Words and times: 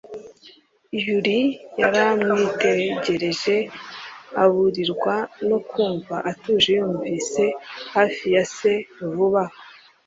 Yully 1.05 1.41
yaramwitegereje, 1.79 3.55
aburirwa 4.43 5.15
no 5.47 5.57
kumva 5.69 6.15
atuje 6.31 6.69
yumvise 6.79 7.43
hafi 7.95 8.25
ya 8.35 8.43
se 8.55 8.73
vuba 9.13 9.43
aha. 9.47 9.57